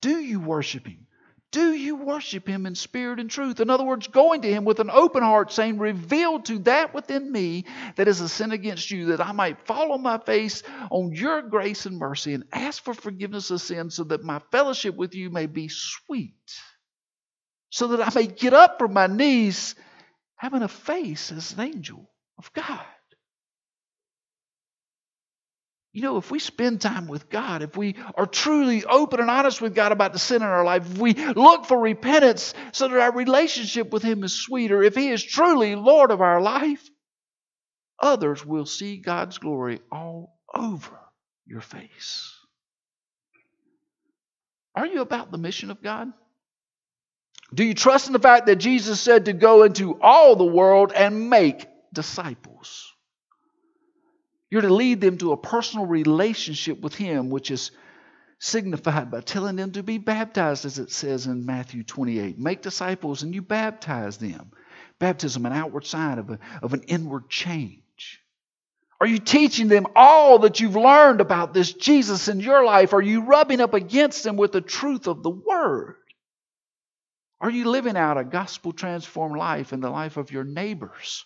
[0.00, 1.06] Do you worship Him?
[1.50, 3.58] Do you worship Him in spirit and truth?
[3.60, 7.32] In other words, going to Him with an open heart, saying, Reveal to that within
[7.32, 7.64] me
[7.96, 11.40] that is a sin against you, that I might fall on my face on your
[11.40, 15.30] grace and mercy and ask for forgiveness of sin so that my fellowship with you
[15.30, 16.34] may be sweet,
[17.70, 19.74] so that I may get up from my knees
[20.36, 22.84] having a face as an angel of God.
[25.92, 29.60] You know, if we spend time with God, if we are truly open and honest
[29.60, 33.00] with God about the sin in our life, if we look for repentance so that
[33.00, 36.88] our relationship with Him is sweeter, if He is truly Lord of our life,
[37.98, 41.00] others will see God's glory all over
[41.46, 42.32] your face.
[44.76, 46.12] Are you about the mission of God?
[47.52, 50.92] Do you trust in the fact that Jesus said to go into all the world
[50.92, 51.66] and make
[51.98, 52.92] disciples?
[54.50, 57.72] You're to lead them to a personal relationship with Him, which is
[58.38, 62.38] signified by telling them to be baptized, as it says in Matthew 28.
[62.38, 64.52] Make disciples and you baptize them.
[65.00, 67.82] Baptism, an outward sign of, a, of an inward change.
[69.00, 72.92] Are you teaching them all that you've learned about this Jesus in your life?
[72.92, 75.96] Are you rubbing up against them with the truth of the Word?
[77.40, 81.24] Are you living out a gospel transformed life in the life of your neighbors?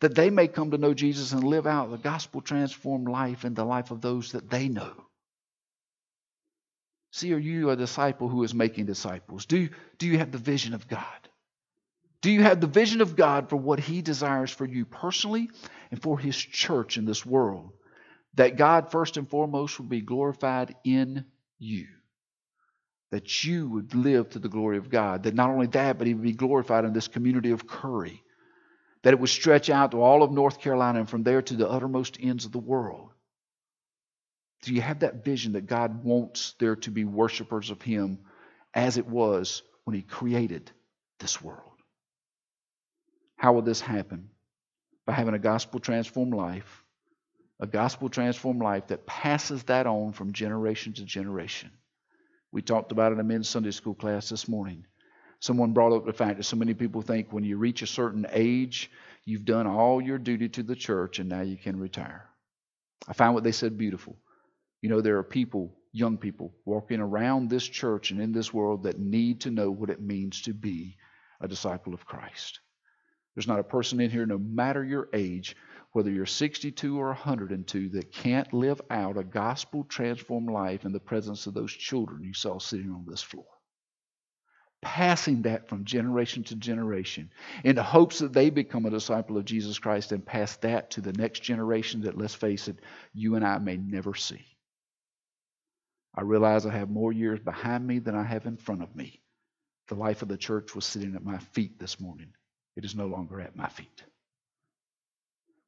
[0.00, 3.54] That they may come to know Jesus and live out the gospel transformed life in
[3.54, 4.92] the life of those that they know.
[7.12, 9.46] See, are you a disciple who is making disciples?
[9.46, 9.68] Do,
[9.98, 11.04] do you have the vision of God?
[12.22, 15.50] Do you have the vision of God for what He desires for you personally
[15.90, 17.72] and for His church in this world?
[18.34, 21.26] That God, first and foremost, will be glorified in
[21.58, 21.88] you.
[23.12, 25.24] that you would live to the glory of God.
[25.24, 28.22] That not only that, but He would be glorified in this community of Currie.
[29.02, 31.68] That it would stretch out to all of North Carolina and from there to the
[31.68, 33.10] uttermost ends of the world.
[34.62, 38.20] Do you have that vision that God wants there to be worshipers of Him
[38.72, 40.70] as it was when He created
[41.18, 41.72] this world?
[43.36, 44.30] How will this happen?
[45.04, 46.84] By having a gospel transformed life,
[47.58, 51.70] a gospel transformed life that passes that on from generation to generation.
[52.52, 54.86] We talked about it in a men's Sunday school class this morning.
[55.42, 58.24] Someone brought up the fact that so many people think when you reach a certain
[58.30, 58.92] age,
[59.24, 62.28] you've done all your duty to the church and now you can retire.
[63.08, 64.16] I found what they said beautiful.
[64.82, 68.84] You know, there are people, young people, walking around this church and in this world
[68.84, 70.96] that need to know what it means to be
[71.40, 72.60] a disciple of Christ.
[73.34, 75.56] There's not a person in here, no matter your age,
[75.90, 81.00] whether you're 62 or 102, that can't live out a gospel transformed life in the
[81.00, 83.46] presence of those children you saw sitting on this floor.
[84.82, 87.30] Passing that from generation to generation
[87.62, 91.00] in the hopes that they become a disciple of Jesus Christ and pass that to
[91.00, 92.80] the next generation that, let's face it,
[93.14, 94.44] you and I may never see.
[96.14, 99.20] I realize I have more years behind me than I have in front of me.
[99.88, 102.34] The life of the church was sitting at my feet this morning.
[102.76, 104.02] It is no longer at my feet.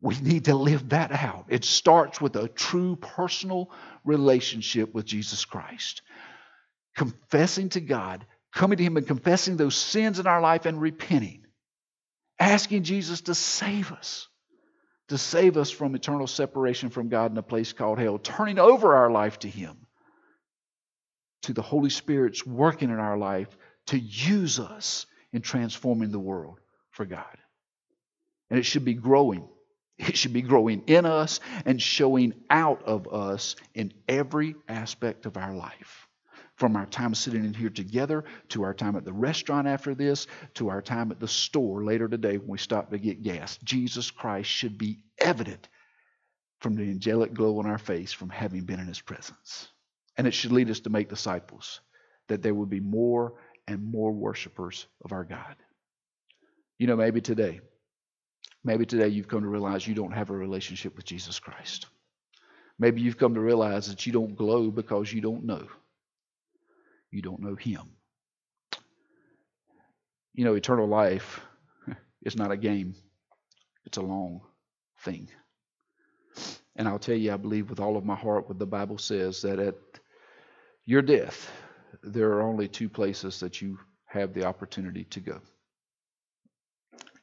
[0.01, 1.47] We need to live that out.
[1.49, 3.71] It starts with a true personal
[4.05, 6.03] relationship with Jesus Christ.
[6.97, 11.44] Confessing to God, coming to Him and confessing those sins in our life and repenting.
[12.38, 14.28] Asking Jesus to save us,
[15.09, 18.18] to save us from eternal separation from God in a place called hell.
[18.18, 19.76] Turning over our life to Him
[21.42, 23.48] to the Holy Spirit's working in our life
[23.86, 26.59] to use us in transforming the world
[26.90, 27.36] for God.
[28.50, 29.48] And it should be growing.
[29.98, 35.36] It should be growing in us and showing out of us in every aspect of
[35.36, 36.09] our life.
[36.57, 40.28] From our time sitting in here together, to our time at the restaurant after this,
[40.55, 43.59] to our time at the store later today when we stop to get gas.
[43.64, 45.68] Jesus Christ should be evident
[46.61, 49.68] from the angelic glow on our face from having been in his presence.
[50.16, 51.80] And it should lead us to make disciples,
[52.28, 53.34] that there would be more
[53.66, 55.57] and more worshipers of our God.
[56.78, 57.61] You know, maybe today,
[58.62, 61.86] maybe today you've come to realize you don't have a relationship with Jesus Christ.
[62.78, 65.66] Maybe you've come to realize that you don't glow because you don't know.
[67.15, 67.83] You don't know Him.
[70.33, 71.41] You know, eternal life
[72.23, 72.97] is not a game,
[73.87, 74.41] it's a long
[75.05, 75.29] thing.
[76.75, 79.43] And I'll tell you, I believe with all of my heart what the Bible says
[79.43, 79.77] that at
[80.87, 81.49] your death,
[82.03, 85.41] there are only two places that you have the opportunity to go.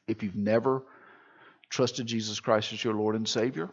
[0.08, 0.84] If you've never
[1.68, 3.68] trusted Jesus Christ as your Lord and Savior,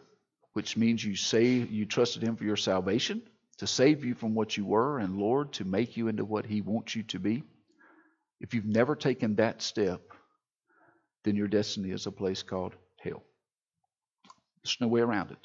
[0.52, 3.22] which means you say you trusted Him for your salvation,
[3.60, 6.62] to save you from what you were, and Lord, to make you into what He
[6.62, 7.42] wants you to be.
[8.40, 10.00] If you've never taken that step,
[11.24, 13.22] then your destiny is a place called hell.
[14.62, 15.36] There's no way around it.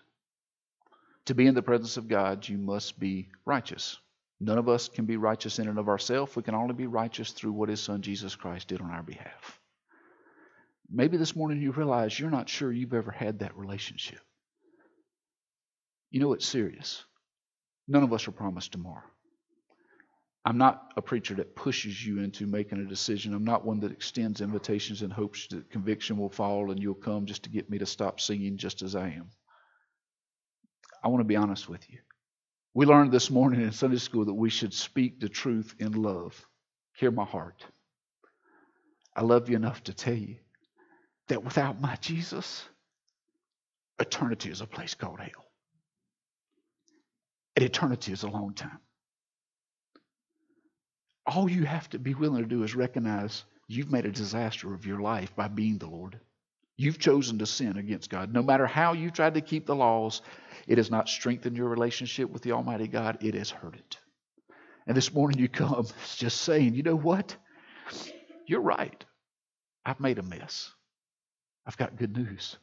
[1.26, 3.97] To be in the presence of God, you must be righteous.
[4.39, 6.38] None of us can be righteous in and of ourselves.
[6.38, 9.59] We can only be righteous through what His Son Jesus Christ did on our behalf.
[10.89, 14.22] Maybe this morning you realize you're not sure you've ever had that relationship.
[16.11, 17.03] You know it's serious.
[17.88, 19.04] None of us are promised tomorrow.
[20.44, 23.34] I'm not a preacher that pushes you into making a decision.
[23.34, 27.26] I'm not one that extends invitations in hopes that conviction will fall and you'll come
[27.26, 29.30] just to get me to stop singing just as I am.
[31.04, 31.98] I want to be honest with you.
[32.76, 36.46] We learned this morning in Sunday school that we should speak the truth in love.
[36.98, 37.66] Hear my heart.
[39.16, 40.36] I love you enough to tell you
[41.28, 42.64] that without my Jesus,
[44.00, 45.45] eternity is a place called hell.
[47.56, 48.80] And eternity is a long time.
[51.26, 54.86] All you have to be willing to do is recognize you've made a disaster of
[54.86, 56.20] your life by being the Lord.
[56.78, 58.34] You've chosen to sin against God.
[58.34, 60.22] No matter how you tried to keep the laws,
[60.68, 63.97] it has not strengthened your relationship with the Almighty God, it has hurt it.
[64.86, 65.88] And this morning you come
[66.18, 67.36] just saying, you know what?
[68.45, 69.03] You're right.
[69.86, 70.72] I've made a mess.
[71.66, 72.58] I've got good news.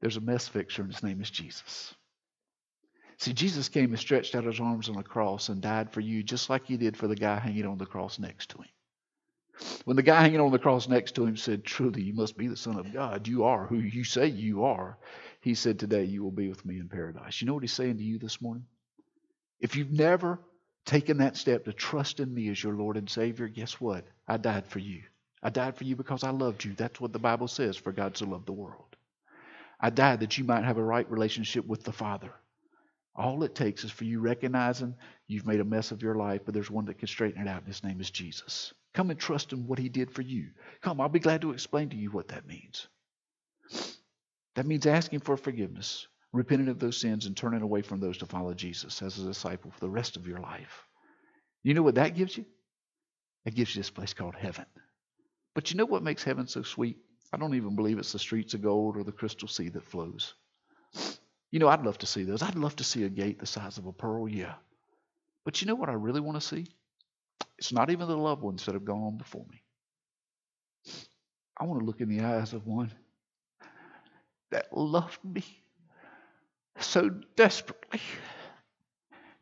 [0.00, 1.94] There's a mess fixer, and his name is Jesus.
[3.18, 6.22] See, Jesus came and stretched out his arms on the cross and died for you
[6.22, 8.68] just like he did for the guy hanging on the cross next to him.
[9.86, 12.46] When the guy hanging on the cross next to him said, Truly, you must be
[12.46, 13.26] the Son of God.
[13.26, 14.98] You are who you say you are.
[15.40, 17.40] He said, Today you will be with me in paradise.
[17.40, 18.66] You know what he's saying to you this morning?
[19.60, 20.38] If you've never
[20.84, 24.04] taken that step to trust in me as your Lord and Savior, guess what?
[24.28, 25.02] I died for you.
[25.42, 26.74] I died for you because I loved you.
[26.74, 28.96] That's what the Bible says, for God so loved the world.
[29.80, 32.32] I died that you might have a right relationship with the Father.
[33.16, 34.94] All it takes is for you recognizing
[35.26, 37.60] you've made a mess of your life, but there's one that can straighten it out,
[37.60, 38.74] and his name is Jesus.
[38.92, 40.50] Come and trust in what he did for you.
[40.82, 42.88] Come, I'll be glad to explain to you what that means.
[44.54, 48.26] That means asking for forgiveness, repenting of those sins, and turning away from those to
[48.26, 50.86] follow Jesus as a disciple for the rest of your life.
[51.62, 52.44] You know what that gives you?
[53.46, 54.66] It gives you this place called heaven.
[55.54, 56.98] But you know what makes heaven so sweet?
[57.32, 60.34] I don't even believe it's the streets of gold or the crystal sea that flows.
[61.56, 62.42] You know, I'd love to see those.
[62.42, 64.56] I'd love to see a gate the size of a pearl, yeah.
[65.42, 66.66] But you know what I really want to see?
[67.56, 69.62] It's not even the loved ones that have gone before me.
[71.58, 72.92] I want to look in the eyes of one
[74.50, 75.46] that loved me
[76.78, 78.02] so desperately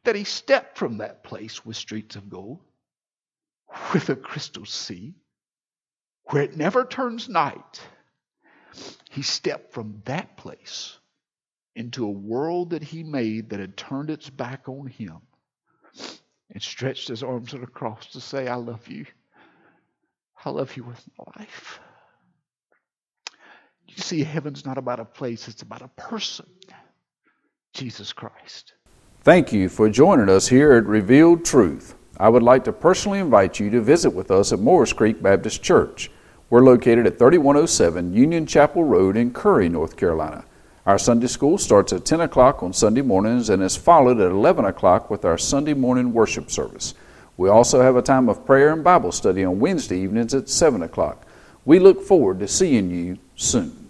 [0.04, 2.60] that he stepped from that place with streets of gold,
[3.92, 5.16] with a crystal sea,
[6.26, 7.80] where it never turns night.
[9.10, 10.96] He stepped from that place
[11.76, 15.18] into a world that he made that had turned its back on him
[16.50, 19.06] and stretched his arms across to say, I love you.
[20.44, 21.80] I love you with my life.
[23.88, 26.46] You see, heaven's not about a place, it's about a person
[27.74, 28.74] Jesus Christ.
[29.22, 31.96] Thank you for joining us here at Revealed Truth.
[32.18, 35.62] I would like to personally invite you to visit with us at Moores Creek Baptist
[35.62, 36.10] Church.
[36.50, 40.44] We're located at 3107 Union Chapel Road in Currie, North Carolina.
[40.86, 44.66] Our Sunday school starts at 10 o'clock on Sunday mornings and is followed at 11
[44.66, 46.92] o'clock with our Sunday morning worship service.
[47.38, 50.82] We also have a time of prayer and Bible study on Wednesday evenings at 7
[50.82, 51.26] o'clock.
[51.64, 53.83] We look forward to seeing you soon.